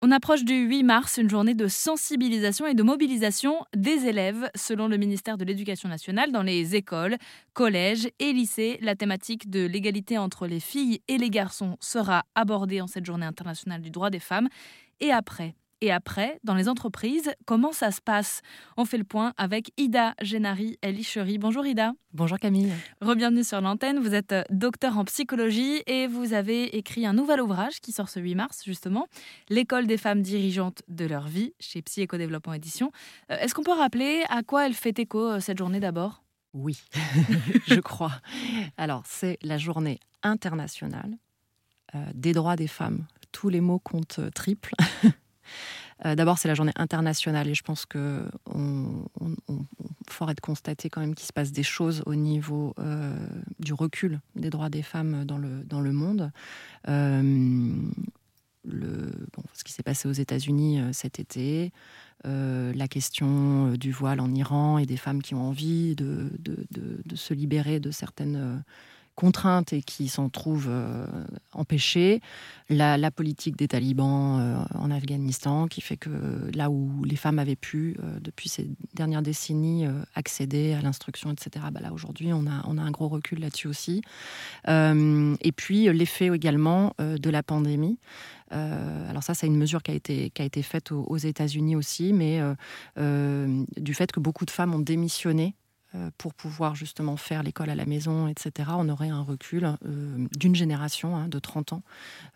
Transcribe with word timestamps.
On 0.00 0.12
approche 0.12 0.44
du 0.44 0.54
8 0.54 0.84
mars, 0.84 1.16
une 1.16 1.28
journée 1.28 1.54
de 1.54 1.66
sensibilisation 1.66 2.68
et 2.68 2.74
de 2.74 2.84
mobilisation 2.84 3.64
des 3.74 4.06
élèves. 4.06 4.48
Selon 4.54 4.86
le 4.86 4.96
ministère 4.96 5.36
de 5.36 5.44
l'Éducation 5.44 5.88
nationale, 5.88 6.30
dans 6.30 6.44
les 6.44 6.76
écoles, 6.76 7.16
collèges 7.52 8.08
et 8.20 8.32
lycées, 8.32 8.78
la 8.80 8.94
thématique 8.94 9.50
de 9.50 9.66
l'égalité 9.66 10.16
entre 10.16 10.46
les 10.46 10.60
filles 10.60 11.00
et 11.08 11.18
les 11.18 11.30
garçons 11.30 11.76
sera 11.80 12.26
abordée 12.36 12.80
en 12.80 12.86
cette 12.86 13.06
journée 13.06 13.26
internationale 13.26 13.82
du 13.82 13.90
droit 13.90 14.10
des 14.10 14.20
femmes. 14.20 14.48
Et 15.00 15.10
après, 15.10 15.56
et 15.80 15.92
après, 15.92 16.40
dans 16.42 16.54
les 16.54 16.68
entreprises, 16.68 17.30
comment 17.46 17.72
ça 17.72 17.92
se 17.92 18.00
passe? 18.00 18.42
On 18.76 18.84
fait 18.84 18.98
le 18.98 19.04
point 19.04 19.32
avec 19.36 19.70
Ida 19.76 20.14
Génari 20.20 20.76
Elichery. 20.82 21.38
Bonjour 21.38 21.64
Ida. 21.64 21.92
Bonjour 22.12 22.38
Camille. 22.38 22.72
Rebienvenue 23.00 23.44
sur 23.44 23.60
l'antenne. 23.60 24.00
Vous 24.00 24.12
êtes 24.14 24.32
euh, 24.32 24.42
docteur 24.50 24.98
en 24.98 25.04
psychologie 25.04 25.82
et 25.86 26.08
vous 26.08 26.32
avez 26.32 26.76
écrit 26.76 27.06
un 27.06 27.12
nouvel 27.12 27.40
ouvrage 27.40 27.80
qui 27.80 27.92
sort 27.92 28.08
ce 28.08 28.18
8 28.18 28.34
mars, 28.34 28.62
justement, 28.64 29.06
L'école 29.50 29.86
des 29.86 29.98
femmes 29.98 30.20
dirigeantes 30.20 30.82
de 30.88 31.04
leur 31.04 31.28
vie, 31.28 31.54
chez 31.60 31.80
Psy 31.82 32.02
Éco-Développement 32.02 32.54
Édition. 32.54 32.90
Euh, 33.30 33.36
est-ce 33.38 33.54
qu'on 33.54 33.62
peut 33.62 33.70
rappeler 33.70 34.24
à 34.30 34.42
quoi 34.42 34.66
elle 34.66 34.74
fait 34.74 34.98
écho 34.98 35.20
euh, 35.20 35.40
cette 35.40 35.58
journée 35.58 35.80
d'abord? 35.80 36.24
Oui, 36.54 36.82
je 37.68 37.78
crois. 37.78 38.20
Alors, 38.76 39.02
c'est 39.06 39.38
la 39.42 39.58
journée 39.58 40.00
internationale 40.22 41.18
des 42.14 42.34
droits 42.34 42.56
des 42.56 42.66
femmes. 42.66 43.06
Tous 43.32 43.48
les 43.48 43.62
mots 43.62 43.78
comptent 43.78 44.20
triple. 44.34 44.74
Euh, 46.04 46.14
d'abord, 46.14 46.38
c'est 46.38 46.48
la 46.48 46.54
journée 46.54 46.72
internationale 46.76 47.48
et 47.48 47.54
je 47.54 47.62
pense 47.62 47.86
que 47.86 48.24
on, 48.46 49.04
fort 50.08 50.30
être 50.30 50.40
constaté 50.40 50.88
quand 50.88 51.00
même 51.00 51.14
qu'il 51.14 51.26
se 51.26 51.32
passe 51.32 51.52
des 51.52 51.62
choses 51.62 52.02
au 52.06 52.14
niveau 52.14 52.74
euh, 52.78 53.14
du 53.58 53.74
recul 53.74 54.20
des 54.36 54.48
droits 54.50 54.70
des 54.70 54.82
femmes 54.82 55.24
dans 55.24 55.38
le, 55.38 55.64
dans 55.64 55.80
le 55.80 55.92
monde. 55.92 56.30
Euh, 56.88 57.74
ce 59.54 59.64
qui 59.64 59.72
s'est 59.72 59.82
passé 59.82 60.08
aux 60.08 60.12
États-Unis 60.12 60.80
cet 60.92 61.20
été, 61.20 61.72
la 62.24 62.88
question 62.88 63.72
du 63.72 63.92
voile 63.92 64.20
en 64.20 64.34
Iran 64.34 64.78
et 64.78 64.84
des 64.84 64.98
femmes 64.98 65.22
qui 65.22 65.34
ont 65.34 65.48
envie 65.48 65.94
de, 65.94 66.30
de, 66.38 66.66
de 66.70 67.16
se 67.16 67.32
libérer 67.32 67.80
de 67.80 67.90
certaines 67.90 68.62
contraintes 69.18 69.72
et 69.72 69.82
qui 69.82 70.06
s'en 70.06 70.28
trouvent 70.28 70.68
euh, 70.70 71.04
empêchées. 71.52 72.20
La, 72.70 73.10
politique 73.10 73.56
des 73.56 73.66
talibans 73.66 74.38
euh, 74.38 74.56
en 74.78 74.92
Afghanistan 74.92 75.66
qui 75.66 75.80
fait 75.80 75.96
que 75.96 76.10
là 76.54 76.70
où 76.70 77.02
les 77.04 77.16
femmes 77.16 77.40
avaient 77.40 77.56
pu, 77.56 77.96
euh, 77.98 78.20
depuis 78.20 78.48
ces 78.48 78.70
dernières 78.94 79.22
décennies, 79.22 79.86
accéder 80.14 80.74
à 80.74 80.82
l'instruction, 80.82 81.32
etc., 81.32 81.66
bah 81.72 81.80
là 81.80 81.92
aujourd'hui 81.92 82.32
on 82.32 82.46
a, 82.46 82.82
un 82.82 82.90
gros 82.92 83.08
recul 83.08 83.40
là-dessus 83.40 83.66
aussi. 83.66 84.02
et 84.68 85.52
puis 85.52 85.92
l'effet 85.92 86.28
également 86.28 86.94
de 86.98 87.30
la 87.30 87.42
pandémie. 87.42 87.98
alors 88.50 89.22
ça, 89.22 89.34
c'est 89.34 89.46
une 89.46 89.56
mesure 89.56 89.82
qui 89.82 89.90
a 89.90 89.94
été, 89.94 90.62
faite 90.62 90.92
aux, 90.92 91.16
États-Unis 91.16 91.74
aussi, 91.74 92.12
mais 92.12 92.40
du 92.96 93.94
fait 93.94 94.12
que 94.12 94.20
beaucoup 94.20 94.44
de 94.44 94.50
femmes 94.50 94.74
ont 94.74 94.78
démissionné 94.80 95.54
euh, 95.54 95.67
pour 96.18 96.34
pouvoir 96.34 96.74
justement 96.74 97.16
faire 97.16 97.42
l'école 97.42 97.70
à 97.70 97.74
la 97.74 97.86
maison, 97.86 98.28
etc., 98.28 98.70
on 98.76 98.88
aurait 98.88 99.08
un 99.08 99.22
recul 99.22 99.64
euh, 99.64 100.28
d'une 100.36 100.54
génération 100.54 101.16
hein, 101.16 101.28
de 101.28 101.38
30 101.38 101.72
ans 101.72 101.82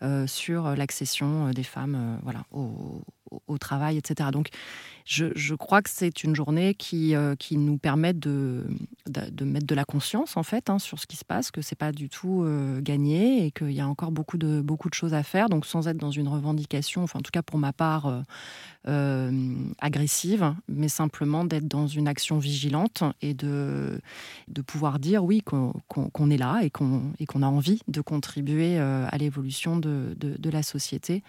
euh, 0.01 0.25
sur 0.27 0.75
l'accession 0.75 1.51
des 1.51 1.63
femmes 1.63 2.19
au, 2.51 3.03
au, 3.47 3.57
travail, 3.57 3.97
etc. 3.97 4.29
Donc 4.31 4.49
je, 5.05 5.53
crois 5.55 5.81
que 5.81 5.89
c'est 5.89 6.23
une 6.23 6.35
journée 6.35 6.75
qui, 6.75 7.15
euh, 7.15 7.35
qui 7.35 7.57
nous 7.57 7.77
permet 7.77 8.13
de, 8.13 8.65
de, 9.07 9.45
mettre 9.45 9.67
de 9.67 9.75
la 9.75 9.85
conscience 9.85 10.37
en 10.37 10.43
fait 10.43 10.69
hein, 10.69 10.79
sur 10.79 10.99
ce 10.99 11.07
qui 11.07 11.17
se 11.17 11.25
passe, 11.25 11.51
que 11.51 11.61
c'est 11.61 11.77
pas 11.77 11.91
du 11.91 12.09
tout 12.09 12.43
euh, 12.43 12.79
gagné 12.81 13.45
et 13.45 13.51
qu'il 13.51 13.71
y 13.71 13.81
a 13.81 13.87
encore 13.87 14.11
beaucoup 14.11 14.37
de, 14.37 14.61
beaucoup 14.61 14.89
de 14.89 14.93
choses 14.93 15.13
à 15.13 15.23
faire. 15.23 15.49
Donc 15.49 15.65
sans 15.65 15.87
être 15.87 15.97
dans 15.97 16.11
une 16.11 16.27
revendication, 16.27 17.03
enfin 17.03 17.19
en 17.19 17.21
tout 17.21 17.31
cas 17.31 17.41
pour 17.41 17.59
ma 17.59 17.73
part 17.73 18.23
euh, 18.87 19.55
agressive, 19.79 20.53
mais 20.67 20.87
simplement 20.87 21.43
d'être 21.43 21.67
dans 21.67 21.87
une 21.87 22.07
action 22.07 22.37
vigilante 22.37 23.03
et 23.21 23.33
de, 23.33 23.99
de 24.47 24.61
pouvoir 24.61 24.99
dire 24.99 25.23
oui 25.23 25.41
qu'on 25.41 26.29
est 26.29 26.37
là 26.37 26.61
et 26.63 26.69
qu'on 26.69 27.41
a 27.41 27.47
envie 27.47 27.81
de 27.87 28.01
contribuer 28.01 28.77
à 28.77 29.17
l'évolution 29.17 29.77
de, 29.77 30.15
de, 30.17 30.49
la 30.49 30.63
société. 30.63 31.23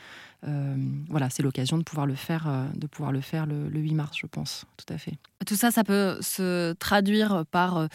Voilà, 1.09 1.31
c'est 1.31 1.43
l'occasion 1.43 1.79
de 1.79 1.83
pouvoir 1.83 2.07
le 2.07 2.15
faire, 2.15 2.69
de 2.75 2.87
pouvoir 2.87 3.13
le 3.13 3.21
faire 3.21 3.47
le, 3.47 3.69
le 3.69 3.81
8 3.81 3.95
mars, 3.95 4.17
je 4.19 4.27
pense, 4.27 4.67
tout 4.77 4.93
à 4.93 4.99
fait. 4.99 5.19
Tout 5.47 5.57
ça, 5.57 5.71
ça 5.71 5.85
peut 5.85 6.19
se 6.21 6.73
traduire 6.75 7.45
par 7.51 7.79
euh, 7.79 7.87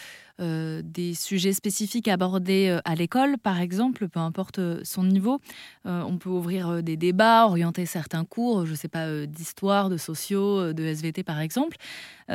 euh, 0.41 0.81
des 0.85 1.15
sujets 1.15 1.51
spécifiques 1.51 2.07
abordés 2.07 2.69
euh, 2.69 2.79
à 2.85 2.95
l'école, 2.95 3.37
par 3.37 3.59
exemple, 3.59 4.07
peu 4.07 4.21
importe 4.21 4.61
son 4.83 5.03
niveau. 5.03 5.39
on 5.85 6.17
peut 6.17 6.29
ouvrir 6.29 6.81
des 6.81 6.95
débats, 6.95 7.45
orienter 7.45 7.85
certains 7.85 8.23
cours, 8.23 8.65
je 8.65 8.71
ne 8.71 8.75
sais 8.77 8.87
pas, 8.87 9.25
d'histoire, 9.25 9.89
de 9.89 9.97
sociaux, 9.97 10.71
de 10.71 10.83
SVT, 10.83 11.23
par 11.23 11.39
exemple. 11.39 11.75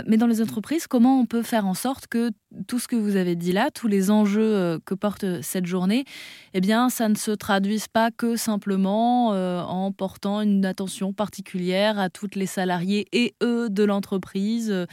mais 0.06 0.16
dans 0.16 0.26
les 0.26 0.42
entreprises, 0.42 0.86
comment 0.86 1.20
on 1.20 1.26
peut 1.26 1.42
faire 1.42 1.66
en 1.66 1.74
sorte 1.74 2.08
que 2.08 2.30
tout 2.66 2.78
ce 2.78 2.88
que 2.88 2.96
vous 2.96 3.16
avez 3.16 3.36
dit 3.36 3.52
là, 3.52 3.70
tous 3.70 3.88
les 3.88 4.10
enjeux 4.10 4.78
que 4.84 4.94
porte 4.94 5.40
cette 5.42 5.66
journée, 5.66 6.04
eh 6.52 6.60
bien, 6.60 6.90
ça 6.90 7.08
ne 7.08 7.14
se 7.14 7.30
traduise 7.30 7.88
pas 7.88 8.10
que 8.10 8.36
simplement 8.36 9.28
en 9.28 9.92
portant 9.92 10.40
une 10.42 10.66
attention 10.66 11.12
particulière 11.12 11.98
à 11.98 12.10
toutes 12.10 12.34
les 12.34 12.46
salariés 12.46 13.06
et 13.12 13.34
eux 13.42 13.70
de 13.70 13.84
l'entreprise 13.84 14.86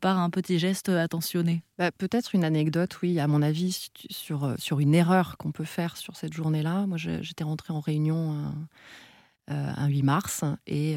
par 0.00 0.18
un 0.18 0.30
petit 0.30 0.58
geste 0.58 0.88
attentionné 0.88 1.62
bah, 1.78 1.90
Peut-être 1.90 2.34
une 2.34 2.44
anecdote, 2.44 2.98
oui, 3.02 3.18
à 3.20 3.26
mon 3.26 3.42
avis, 3.42 3.90
sur, 4.10 4.44
euh, 4.44 4.54
sur 4.58 4.80
une 4.80 4.94
erreur 4.94 5.36
qu'on 5.36 5.52
peut 5.52 5.64
faire 5.64 5.96
sur 5.96 6.16
cette 6.16 6.32
journée-là. 6.32 6.86
Moi, 6.86 6.98
j'étais 6.98 7.44
rentrée 7.44 7.72
en 7.72 7.80
réunion 7.80 8.32
un, 9.48 9.88
8 9.88 10.00
euh, 10.00 10.02
mars 10.04 10.44
et 10.66 10.96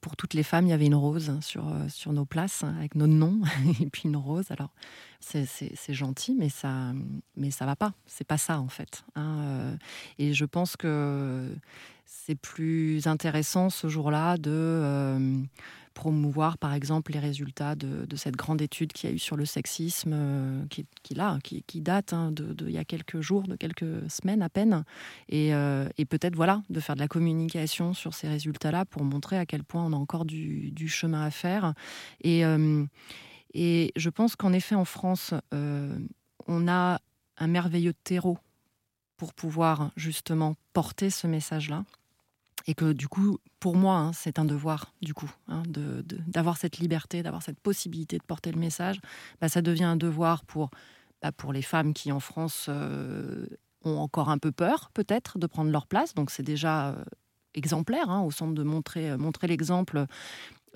pour 0.00 0.16
toutes 0.16 0.34
les 0.34 0.42
femmes, 0.42 0.66
il 0.66 0.70
y 0.70 0.72
avait 0.72 0.86
une 0.86 0.94
rose 0.94 1.38
sur, 1.40 1.64
sur 1.88 2.12
nos 2.12 2.24
places 2.24 2.64
avec 2.64 2.94
nos 2.94 3.06
noms 3.06 3.40
et 3.80 3.86
puis 3.86 4.02
une 4.04 4.16
rose. 4.16 4.50
Alors, 4.50 4.70
c'est 5.20 5.94
gentil, 5.94 6.34
mais 6.38 6.48
ça 6.48 6.92
mais 7.36 7.50
ça 7.50 7.66
va 7.66 7.76
pas. 7.76 7.92
C'est 8.06 8.26
pas 8.26 8.38
ça, 8.38 8.60
en 8.60 8.68
fait. 8.68 9.04
Hein, 9.14 9.76
et 10.18 10.34
je 10.34 10.44
pense 10.44 10.76
que 10.76 11.48
c'est 12.04 12.34
plus 12.34 13.06
intéressant 13.06 13.70
ce 13.70 13.88
jour-là 13.88 14.36
de 14.36 15.46
promouvoir, 15.94 16.58
par 16.58 16.72
exemple, 16.72 17.12
les 17.12 17.18
résultats 17.18 17.74
de, 17.74 18.16
cette 18.16 18.36
grande 18.36 18.62
étude 18.62 18.92
qu'il 18.92 19.10
y 19.10 19.12
a 19.12 19.16
eu 19.16 19.18
sur 19.18 19.36
le 19.36 19.44
sexisme, 19.44 20.12
euh, 20.14 20.66
qui, 20.68 20.86
qui, 21.02 21.14
là, 21.14 21.38
qui, 21.42 21.80
date 21.80 22.12
hein, 22.12 22.32
de, 22.32 22.54
il 22.66 22.72
y 22.72 22.78
a 22.78 22.84
quelques 22.84 23.20
jours, 23.20 23.44
de 23.44 23.56
quelques 23.56 24.10
semaines 24.10 24.42
à 24.42 24.48
peine, 24.48 24.84
euh, 25.32 25.88
et, 25.98 26.04
peut-être 26.04 26.36
voilà, 26.36 26.62
de 26.70 26.80
faire 26.80 26.94
de 26.94 27.00
la 27.00 27.08
communication 27.08 27.94
sur 27.94 28.14
ces 28.14 28.28
résultats-là 28.28 28.84
pour 28.84 29.04
montrer 29.04 29.38
à 29.38 29.46
quel 29.46 29.64
point 29.64 29.84
on 29.84 29.92
a 29.92 29.96
encore 29.96 30.24
du, 30.24 30.88
chemin 30.88 31.24
à 31.24 31.30
faire. 31.30 31.74
Et, 32.22 32.44
euh, 32.44 32.84
et 33.54 33.92
je 33.96 34.10
pense 34.10 34.36
qu'en 34.36 34.52
effet, 34.52 34.74
en 34.74 34.84
France, 34.84 35.34
on 35.52 36.68
a 36.68 37.00
un 37.38 37.46
merveilleux 37.46 37.94
terreau 38.04 38.38
pour 39.16 39.34
pouvoir 39.34 39.90
justement 39.96 40.54
porter 40.72 41.10
ce 41.10 41.26
message-là 41.26 41.84
et 42.66 42.74
que 42.74 42.92
du 42.92 43.08
coup, 43.08 43.38
pour 43.58 43.76
moi, 43.76 43.96
hein, 43.96 44.12
c'est 44.12 44.38
un 44.38 44.44
devoir, 44.44 44.92
du 45.02 45.14
coup, 45.14 45.30
hein, 45.48 45.62
d'avoir 46.26 46.56
cette 46.56 46.78
liberté, 46.78 47.22
d'avoir 47.22 47.42
cette 47.42 47.60
possibilité 47.60 48.18
de 48.18 48.22
porter 48.22 48.52
le 48.52 48.58
message. 48.58 49.00
Bah, 49.40 49.48
ça 49.48 49.62
devient 49.62 49.84
un 49.84 49.96
devoir 49.96 50.44
pour, 50.44 50.70
bah, 51.22 51.32
pour 51.32 51.52
les 51.52 51.62
femmes 51.62 51.92
qui, 51.92 52.12
en 52.12 52.20
France, 52.20 52.66
euh, 52.68 53.46
ont 53.84 53.98
encore 53.98 54.28
un 54.28 54.38
peu 54.38 54.52
peur, 54.52 54.90
peut-être, 54.94 55.38
de 55.38 55.46
prendre 55.46 55.70
leur 55.70 55.86
place. 55.86 56.14
Donc, 56.14 56.30
c'est 56.30 56.42
déjà 56.42 56.90
euh, 56.90 57.04
exemplaire, 57.54 58.10
hein, 58.10 58.22
au 58.22 58.30
centre 58.30 58.54
de 58.54 58.62
montrer, 58.62 59.16
montrer 59.16 59.46
l'exemple 59.46 60.06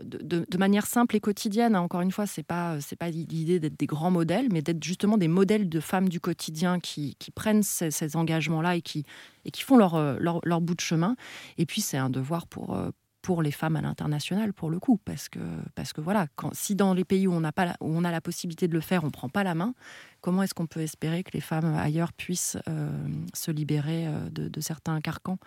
de, 0.02 0.58
manière 0.58 0.86
simple 0.86 1.16
et 1.16 1.20
quotidienne. 1.20 1.74
Hein. 1.74 1.80
Encore 1.80 2.00
une 2.00 2.10
fois, 2.10 2.26
c'est 2.26 2.42
pas 2.42 2.80
c'est 2.80 2.96
pas 2.96 3.10
l'idée 3.10 3.60
d'être 3.60 3.78
des 3.78 3.86
grands 3.86 4.10
modèles, 4.10 4.48
mais 4.52 4.62
d'être 4.62 4.82
justement 4.82 5.18
des 5.18 5.28
modèles 5.28 5.68
de 5.68 5.80
femmes 5.80 6.08
du 6.08 6.20
quotidien 6.20 6.80
qui, 6.80 7.16
prennent 7.34 7.62
ces, 7.62 8.16
engagements-là 8.16 8.76
et 8.76 8.82
qui 8.82 9.04
et 9.44 9.50
qui 9.50 9.62
font 9.62 9.76
leur, 9.76 9.96
leur, 10.20 10.60
bout 10.60 10.74
de 10.74 10.80
chemin. 10.80 11.16
Et 11.58 11.66
puis 11.66 11.80
c'est 11.80 11.98
un 11.98 12.10
devoir 12.10 12.46
pour 12.46 12.74
euh, 12.74 12.90
pour 13.24 13.42
les 13.42 13.50
femmes 13.50 13.74
à 13.76 13.80
l'international 13.80 14.52
pour 14.52 14.68
le 14.68 14.78
coup 14.78 15.00
parce 15.02 15.30
que 15.30 15.38
parce 15.74 15.94
que 15.94 16.02
voilà 16.02 16.26
quand, 16.36 16.54
si 16.54 16.74
dans 16.74 16.92
les 16.92 17.04
pays 17.04 17.26
où 17.26 17.32
on 17.32 17.40
n'a 17.40 17.52
pas 17.52 17.74
où 17.80 17.88
on 17.88 18.04
a 18.04 18.10
la 18.10 18.20
possibilité 18.20 18.68
de 18.68 18.74
le 18.74 18.82
faire 18.82 19.02
on 19.02 19.10
prend 19.10 19.30
pas 19.30 19.42
la 19.42 19.54
main 19.54 19.74
comment 20.20 20.42
est-ce 20.42 20.52
qu'on 20.52 20.66
peut 20.66 20.80
espérer 20.80 21.24
que 21.24 21.30
les 21.32 21.40
femmes 21.40 21.74
ailleurs 21.74 22.12
puissent 22.12 22.58
euh, 22.68 22.90
se 23.32 23.50
libérer 23.50 24.06
euh, 24.06 24.28
de, 24.30 24.60
certains 24.60 25.00
carcans? 25.00 25.38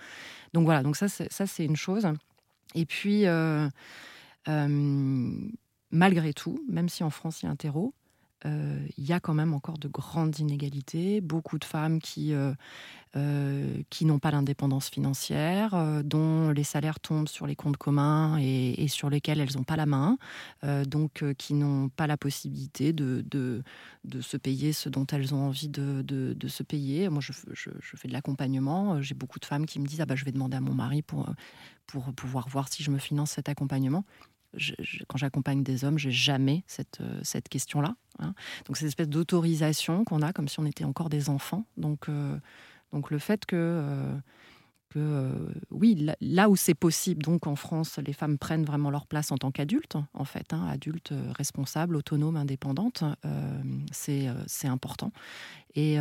Donc 0.56 0.66
voilà 0.66 0.82
donc 0.82 0.96
ça 0.98 1.08
c'est 1.08 1.32
ça 1.32 1.46
c'est 1.46 1.66
une 1.66 1.76
chose 1.76 2.08
et 2.74 2.88
puis 2.88 3.28
euh, 3.28 3.70
malgré 5.92 6.34
tout, 6.34 6.60
même 6.70 6.90
si 6.90 7.04
en 7.04 7.10
France 7.10 7.42
il 7.42 7.46
y 7.46 7.50
a 7.50 7.52
un 7.52 7.56
terreau, 7.56 7.94
il 8.46 9.04
y 9.04 9.14
a 9.14 9.20
quand 9.20 9.34
même 9.34 9.54
encore 9.54 9.78
de 9.78 9.88
grandes 9.88 10.40
inégalités, 10.40 11.22
beaucoup 11.22 11.58
de 11.60 11.66
femmes 11.66 12.00
qui, 12.00 12.34
qui 13.90 14.06
n'ont 14.06 14.20
pas 14.20 14.32
l'indépendance 14.32 14.90
financière, 14.90 16.04
dont 16.04 16.52
les 16.52 16.64
salaires 16.64 17.00
tombent 17.00 17.28
sur 17.28 17.48
les 17.48 17.56
comptes 17.56 17.78
communs 17.78 18.38
et, 18.40 18.88
sur 18.88 19.10
lesquels 19.10 19.40
elles 19.40 19.56
n'ont 19.56 19.64
pas 19.64 19.76
la 19.76 19.86
main, 19.86 20.18
donc 20.86 21.26
qui 21.38 21.56
n'ont 21.56 21.90
pas 21.90 22.08
la 22.08 22.16
possibilité 22.16 22.94
de, 22.94 23.26
de, 23.30 24.22
se 24.22 24.38
payer 24.38 24.72
ce 24.72 24.88
dont 24.88 25.06
elles 25.08 25.34
ont 25.34 25.48
envie 25.48 25.70
de, 25.70 26.04
de 26.04 26.48
se 26.48 26.64
payer. 26.64 27.10
Moi, 27.10 27.22
je, 27.22 27.34
je, 27.54 27.70
je 27.82 27.98
fais 27.98 28.08
de 28.08 28.14
l'accompagnement, 28.14 29.02
j'ai 29.02 29.16
beaucoup 29.16 29.40
de 29.40 29.46
femmes 29.46 29.66
qui 29.66 29.80
me 29.80 29.88
disent 29.88 30.02
ah 30.02 30.06
bah, 30.06 30.16
je 30.16 30.26
vais 30.26 30.32
demander 30.32 30.58
à 30.58 30.62
mon 30.62 30.74
mari 30.74 31.02
pour, 31.02 31.28
pour 31.88 32.14
pouvoir 32.14 32.48
voir 32.48 32.72
si 32.72 32.84
je 32.84 32.92
me 32.92 33.00
finance 33.00 33.32
cet 33.32 33.50
accompagnement 33.50 34.06
quand 35.08 35.18
j'accompagne 35.18 35.64
des 35.64 35.84
hommes, 35.86 35.98
j'ai 35.98 36.12
jamais 36.12 36.64
cette, 36.68 37.02
euh, 37.02 37.20
cette 37.24 37.50
question-là. 37.50 37.96
Hein. 38.20 38.34
Donc, 38.66 38.78
cette 38.78 38.88
espèce 38.88 39.10
d'autorisation 39.10 40.04
qu'on 40.04 40.22
a 40.22 40.34
comme 40.34 40.48
si 40.48 40.60
on 40.60 40.66
était 40.66 40.84
encore 40.84 41.10
des 41.10 41.30
enfants. 41.30 41.66
Donc, 41.78 42.10
euh, 42.10 42.38
donc 42.92 43.12
le 43.12 43.20
fait 43.20 43.46
que, 43.46 43.56
euh, 44.96 45.50
oui, 45.70 46.10
là, 46.22 46.50
où 46.50 46.56
c'est 46.56 46.74
possible, 46.74 47.22
donc 47.22 47.46
en 47.46 47.56
France, 47.56 48.00
les 48.04 48.14
femmes 48.14 48.40
prennent 48.40 48.66
vraiment 48.66 48.90
leur 48.90 49.06
place 49.06 49.32
en 49.32 49.38
tant 49.38 49.52
qu'adultes, 49.52 49.98
en 50.14 50.26
fait, 50.26 50.54
hein, 50.54 50.66
adultes 50.68 51.14
responsables, 51.36 51.96
autonomes, 51.96 52.38
indépendantes, 52.38 53.04
c'est 53.92 54.28
important. 54.68 55.12
Et. 55.76 55.98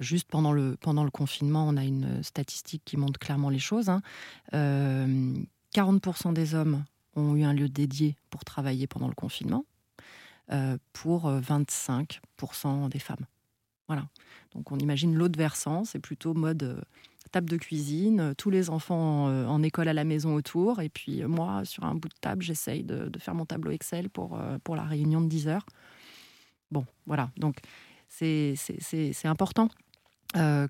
Juste 0.00 0.28
pendant 0.30 0.52
le, 0.52 0.76
pendant 0.80 1.02
le 1.02 1.10
confinement, 1.10 1.66
on 1.66 1.76
a 1.76 1.82
une 1.82 2.22
statistique 2.22 2.82
qui 2.84 2.96
montre 2.96 3.18
clairement 3.18 3.50
les 3.50 3.58
choses. 3.58 3.90
40% 4.52 4.52
hein. 4.54 6.32
des 6.32 6.54
hommes 6.54 6.84
ont 7.18 7.36
eu 7.36 7.42
un 7.42 7.52
lieu 7.52 7.68
dédié 7.68 8.16
pour 8.30 8.44
travailler 8.44 8.86
pendant 8.86 9.08
le 9.08 9.14
confinement, 9.14 9.64
euh, 10.50 10.78
pour 10.92 11.30
25% 11.30 12.16
euh, 12.86 12.88
des 12.88 12.98
femmes. 12.98 13.26
Voilà. 13.86 14.08
Donc 14.54 14.72
on 14.72 14.78
imagine 14.78 15.14
l'autre 15.14 15.38
versant, 15.38 15.84
c'est 15.84 15.98
plutôt 15.98 16.34
mode 16.34 16.62
euh, 16.62 16.80
table 17.32 17.50
de 17.50 17.58
cuisine, 17.58 18.34
tous 18.38 18.48
les 18.48 18.70
enfants 18.70 19.26
en, 19.26 19.62
école 19.62 19.88
à 19.88 19.92
la 19.92 20.04
maison 20.04 20.34
autour, 20.34 20.80
et 20.80 20.88
puis 20.88 21.22
moi, 21.24 21.66
sur 21.66 21.84
un 21.84 21.94
bout 21.94 22.08
de 22.08 22.14
table, 22.18 22.42
j'essaye 22.42 22.82
de, 22.82 23.10
faire 23.18 23.34
mon 23.34 23.44
tableau 23.44 23.70
Excel 23.70 24.08
pour, 24.08 24.40
pour 24.64 24.76
la 24.76 24.84
réunion 24.84 25.20
de 25.20 25.28
10 25.28 25.48
heures. 25.48 25.66
Bon, 26.70 26.86
voilà. 27.04 27.30
Donc 27.36 27.58
c'est 28.08 28.54
important. 29.24 29.68
que, 30.32 30.68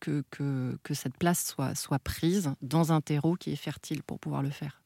que, 0.00 0.22
que, 0.30 0.78
que, 0.82 0.92
cette 0.92 1.16
place 1.16 1.46
soit, 1.46 1.74
soit 1.74 1.98
prise 1.98 2.52
dans 2.60 2.92
un 2.92 3.00
terreau 3.00 3.34
qui 3.36 3.50
est 3.52 3.56
fertile 3.56 4.02
pour 4.02 4.18
pouvoir 4.18 4.42
le 4.42 4.50
faire. 4.50 4.79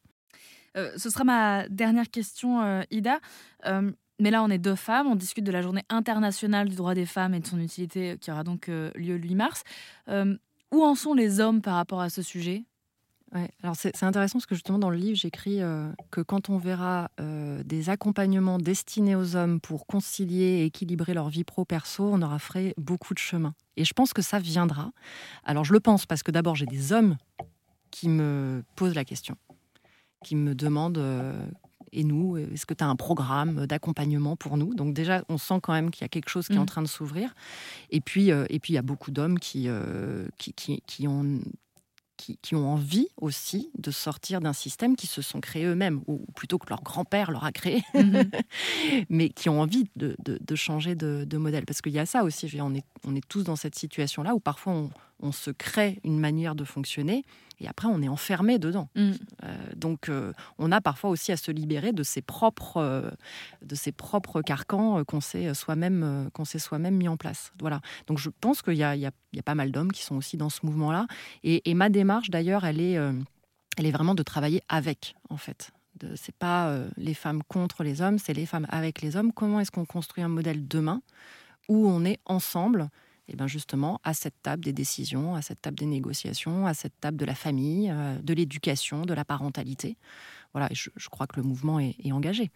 Euh, 0.76 0.92
ce 0.96 1.10
sera 1.10 1.24
ma 1.24 1.68
dernière 1.68 2.10
question, 2.10 2.62
euh, 2.62 2.82
Ida. 2.90 3.20
Euh, 3.66 3.92
mais 4.20 4.30
là, 4.30 4.42
on 4.42 4.50
est 4.50 4.58
deux 4.58 4.74
femmes, 4.74 5.06
on 5.08 5.16
discute 5.16 5.44
de 5.44 5.52
la 5.52 5.62
journée 5.62 5.84
internationale 5.88 6.68
du 6.68 6.76
droit 6.76 6.94
des 6.94 7.06
femmes 7.06 7.34
et 7.34 7.40
de 7.40 7.46
son 7.46 7.58
utilité 7.58 8.16
qui 8.20 8.30
aura 8.30 8.44
donc 8.44 8.68
lieu 8.68 9.16
le 9.16 9.22
8 9.22 9.34
mars. 9.34 9.64
où 10.08 10.84
en 10.84 10.94
sont 10.94 11.14
les 11.14 11.40
hommes 11.40 11.60
par 11.60 11.74
rapport 11.74 12.00
à 12.00 12.10
ce 12.10 12.22
sujet? 12.22 12.64
Alors 13.64 13.74
c'est 13.74 14.04
intéressant 14.04 14.38
parce 14.38 14.46
que 14.46 14.54
justement 14.54 14.78
dans 14.78 14.90
le 14.90 14.96
livre 14.96 15.16
j'écris 15.16 15.58
que 16.12 16.20
quand 16.20 16.48
on 16.48 16.58
verra 16.58 17.10
des 17.64 17.90
accompagnements 17.90 18.58
destinés 18.58 19.16
aux 19.16 19.34
hommes 19.34 19.60
pour 19.60 19.84
concilier 19.88 20.60
et 20.60 20.66
équilibrer 20.66 21.12
leur 21.12 21.28
vie 21.28 21.42
pro-perso, 21.42 22.08
on 22.12 22.22
aura 22.22 22.38
fait 22.38 22.72
beaucoup 22.78 23.14
de 23.14 23.18
chemin. 23.18 23.52
Et 23.76 23.84
je 23.84 23.92
pense 23.94 24.12
que 24.12 24.22
ça 24.22 24.38
viendra. 24.38 24.92
Alors 25.42 25.64
je 25.64 25.72
le 25.72 25.80
pense 25.80 26.06
parce 26.06 26.22
que 26.22 26.30
d'abord 26.30 26.54
j'ai 26.54 26.66
des 26.66 26.92
hommes 26.92 27.16
qui 27.90 28.08
me 28.08 28.62
posent 28.76 28.94
la 28.94 29.04
question 29.04 29.36
qui 30.24 30.34
me 30.34 30.54
demandent 30.54 30.98
euh, 30.98 31.46
et 31.92 32.02
nous, 32.02 32.36
est-ce 32.36 32.66
que 32.66 32.74
tu 32.74 32.82
as 32.82 32.88
un 32.88 32.96
programme 32.96 33.66
d'accompagnement 33.66 34.34
pour 34.34 34.56
nous? 34.56 34.74
Donc 34.74 34.94
déjà, 34.94 35.24
on 35.28 35.38
sent 35.38 35.60
quand 35.62 35.72
même 35.72 35.92
qu'il 35.92 36.02
y 36.02 36.04
a 36.04 36.08
quelque 36.08 36.28
chose 36.28 36.48
qui 36.48 36.54
est 36.54 36.58
en 36.58 36.64
mmh. 36.64 36.66
train 36.66 36.82
de 36.82 36.88
s'ouvrir. 36.88 37.34
Et 37.90 38.00
puis, 38.00 38.32
euh, 38.32 38.46
et 38.50 38.58
puis 38.58 38.72
il 38.72 38.76
y 38.76 38.78
a 38.78 38.82
beaucoup 38.82 39.12
d'hommes 39.12 39.38
qui, 39.38 39.68
euh, 39.68 40.26
qui, 40.36 40.52
qui, 40.54 40.82
qui, 40.86 41.06
ont 41.06 41.40
qui, 42.16 42.54
ont 42.54 42.68
envie 42.68 43.08
aussi 43.16 43.70
de 43.78 43.90
sortir 43.90 44.40
d'un 44.40 44.52
système 44.52 44.96
qui 44.96 45.06
se 45.06 45.22
sont 45.22 45.40
créés 45.40 45.64
eux-mêmes, 45.64 46.00
ou 46.06 46.24
plutôt 46.34 46.58
que 46.58 46.68
leur 46.68 46.82
grand-père 46.82 47.30
leur 47.30 47.44
a 47.44 47.52
créé, 47.52 47.82
mhm. 47.94 48.30
mais 49.08 49.28
qui 49.28 49.48
ont 49.48 49.60
envie 49.60 49.88
de, 49.96 50.16
changer 50.54 50.94
de, 50.94 51.36
modèle. 51.36 51.64
Parce 51.66 51.80
qu'il 51.80 51.92
y 51.92 51.98
a 51.98 52.06
ça 52.06 52.24
aussi, 52.24 52.50
on 52.60 52.74
est, 52.74 52.84
on 53.06 53.14
est 53.14 53.26
tous 53.28 53.42
dans 53.42 53.56
cette 53.56 53.74
situation-là 53.74 54.34
où 54.34 54.40
parfois 54.40 54.72
on, 54.72 54.90
se 55.32 55.50
crée 55.50 56.00
une 56.04 56.18
manière 56.18 56.54
de 56.54 56.64
fonctionner 56.64 57.24
et 57.60 57.68
après 57.68 57.88
on 57.88 58.02
est 58.02 58.08
enfermé 58.08 58.58
dedans. 58.58 58.88
Mm. 58.94 59.12
Euh, 59.44 59.56
donc 59.76 60.08
euh, 60.08 60.32
on 60.58 60.72
a 60.72 60.80
parfois 60.80 61.10
aussi 61.10 61.32
à 61.32 61.36
se 61.36 61.50
libérer 61.50 61.92
de 61.92 62.02
ses 62.02 62.22
propres, 62.22 62.78
euh, 62.78 63.10
de 63.62 63.74
ses 63.74 63.92
propres 63.92 64.42
carcans 64.42 65.04
qu'on 65.04 65.20
s'est 65.20 65.54
soi-même 65.54 66.30
qu'on 66.32 66.44
s'est 66.44 66.58
soi-même 66.58 66.96
mis 66.96 67.08
en 67.08 67.16
place. 67.16 67.52
Voilà. 67.60 67.80
Donc 68.06 68.18
je 68.18 68.30
pense 68.30 68.62
qu'il 68.62 68.74
y, 68.74 68.78
y 68.78 69.06
a, 69.06 69.42
pas 69.44 69.54
mal 69.54 69.72
d'hommes 69.72 69.92
qui 69.92 70.02
sont 70.02 70.16
aussi 70.16 70.36
dans 70.36 70.50
ce 70.50 70.64
mouvement-là. 70.64 71.06
Et, 71.42 71.70
et 71.70 71.74
ma 71.74 71.88
démarche 71.88 72.30
d'ailleurs, 72.30 72.64
elle 72.64 72.80
est, 72.80 72.94
elle 72.94 73.86
est 73.86 73.90
vraiment 73.90 74.14
de 74.14 74.22
travailler 74.22 74.62
avec 74.68 75.14
en 75.28 75.36
fait. 75.36 75.70
C'est 76.16 76.34
pas 76.34 76.76
les 76.96 77.14
femmes 77.14 77.42
contre 77.44 77.84
les 77.84 78.02
hommes, 78.02 78.18
c'est 78.18 78.32
les 78.32 78.46
femmes 78.46 78.66
avec 78.68 79.00
les 79.00 79.16
hommes. 79.16 79.32
Comment 79.32 79.60
est-ce 79.60 79.70
qu'on 79.70 79.84
construit 79.84 80.24
un 80.24 80.28
modèle 80.28 80.66
demain 80.66 81.02
où 81.68 81.88
on 81.88 82.04
est 82.04 82.18
ensemble 82.26 82.90
eh 83.28 83.36
bien 83.36 83.46
justement 83.46 84.00
à 84.04 84.14
cette 84.14 84.40
table 84.42 84.64
des 84.64 84.72
décisions, 84.72 85.34
à 85.34 85.42
cette 85.42 85.62
table 85.62 85.78
des 85.78 85.86
négociations, 85.86 86.66
à 86.66 86.74
cette 86.74 86.98
table 87.00 87.16
de 87.16 87.24
la 87.24 87.34
famille, 87.34 87.90
euh, 87.90 88.18
de 88.18 88.34
l'éducation, 88.34 89.02
de 89.02 89.14
la 89.14 89.24
parentalité. 89.24 89.96
Voilà, 90.52 90.68
je, 90.72 91.08
crois 91.08 91.26
que 91.26 91.36
le 91.36 91.42
mouvement 91.42 91.80
est, 91.80 92.12
engagé. 92.12 92.50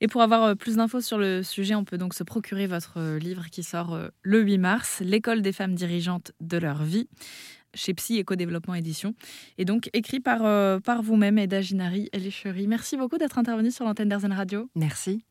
Et 0.00 0.08
pour 0.08 0.22
avoir 0.22 0.42
euh, 0.42 0.54
plus 0.54 0.76
d'infos 0.76 1.00
sur 1.00 1.18
le 1.18 1.42
sujet, 1.42 1.74
on 1.74 1.84
peut 1.84 1.98
donc 1.98 2.14
se 2.14 2.22
procurer 2.22 2.66
votre 2.66 2.98
euh, 2.98 3.18
livre 3.18 3.48
qui 3.50 3.62
sort 3.62 3.98
le 4.22 4.40
8 4.40 4.58
mars, 4.58 5.00
L'école 5.00 5.42
des 5.42 5.52
femmes 5.52 5.74
dirigeantes 5.74 6.32
de 6.40 6.58
leur 6.58 6.82
vie, 6.82 7.08
chez 7.72 7.94
Psy 7.94 8.18
Éco-Développement 8.18 8.74
Édition. 8.74 9.14
Et 9.58 9.64
donc 9.64 9.88
écrit 9.92 10.20
par, 10.20 10.42
par 10.82 11.02
vous-même, 11.02 11.38
Eda 11.38 11.60
Ginari 11.60 12.08
Elishery. 12.12 12.66
Merci 12.68 12.96
beaucoup 12.96 13.18
d'être 13.18 13.38
intervenue 13.38 13.70
sur 13.70 13.84
l'antenne 13.84 14.08
d'Arzen 14.08 14.32
Radio. 14.32 14.68
Merci. 14.76 15.24